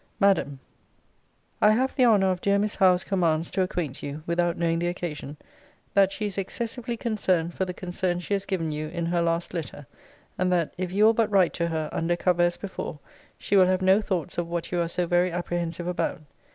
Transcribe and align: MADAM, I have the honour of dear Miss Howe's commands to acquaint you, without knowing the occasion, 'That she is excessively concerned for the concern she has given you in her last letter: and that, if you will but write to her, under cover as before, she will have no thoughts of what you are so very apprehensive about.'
MADAM, 0.19 0.59
I 1.61 1.73
have 1.73 1.95
the 1.95 2.05
honour 2.05 2.31
of 2.31 2.41
dear 2.41 2.57
Miss 2.57 2.73
Howe's 2.73 3.03
commands 3.03 3.51
to 3.51 3.61
acquaint 3.61 4.01
you, 4.01 4.23
without 4.25 4.57
knowing 4.57 4.79
the 4.79 4.87
occasion, 4.87 5.37
'That 5.93 6.11
she 6.11 6.25
is 6.25 6.39
excessively 6.39 6.97
concerned 6.97 7.53
for 7.53 7.65
the 7.65 7.73
concern 7.75 8.19
she 8.19 8.33
has 8.33 8.47
given 8.47 8.71
you 8.71 8.87
in 8.87 9.05
her 9.05 9.21
last 9.21 9.53
letter: 9.53 9.85
and 10.39 10.51
that, 10.51 10.73
if 10.75 10.91
you 10.91 11.05
will 11.05 11.13
but 11.13 11.29
write 11.29 11.53
to 11.53 11.67
her, 11.67 11.87
under 11.91 12.15
cover 12.15 12.41
as 12.41 12.57
before, 12.57 12.97
she 13.37 13.55
will 13.55 13.67
have 13.67 13.83
no 13.83 14.01
thoughts 14.01 14.39
of 14.39 14.47
what 14.47 14.71
you 14.71 14.81
are 14.81 14.87
so 14.89 15.05
very 15.05 15.29
apprehensive 15.29 15.85
about.' 15.85 16.21